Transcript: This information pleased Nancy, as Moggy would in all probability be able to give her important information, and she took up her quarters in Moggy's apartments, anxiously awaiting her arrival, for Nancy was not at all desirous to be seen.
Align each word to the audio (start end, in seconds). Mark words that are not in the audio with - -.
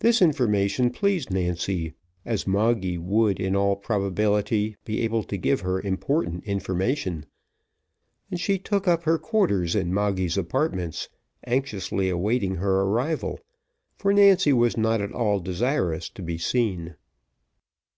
This 0.00 0.20
information 0.20 0.90
pleased 0.90 1.30
Nancy, 1.30 1.94
as 2.26 2.46
Moggy 2.46 2.98
would 2.98 3.40
in 3.40 3.56
all 3.56 3.74
probability 3.74 4.76
be 4.84 5.00
able 5.00 5.22
to 5.24 5.38
give 5.38 5.62
her 5.62 5.80
important 5.80 6.44
information, 6.44 7.24
and 8.30 8.38
she 8.38 8.58
took 8.58 8.86
up 8.86 9.04
her 9.04 9.16
quarters 9.16 9.74
in 9.74 9.94
Moggy's 9.94 10.36
apartments, 10.36 11.08
anxiously 11.46 12.10
awaiting 12.10 12.56
her 12.56 12.82
arrival, 12.82 13.40
for 13.96 14.12
Nancy 14.12 14.52
was 14.52 14.76
not 14.76 15.00
at 15.00 15.12
all 15.12 15.40
desirous 15.40 16.10
to 16.10 16.22
be 16.22 16.36
seen. 16.36 16.96